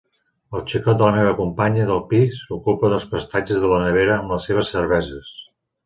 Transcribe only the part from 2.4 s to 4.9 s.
ocupa dos prestatges de la nevera amb les seves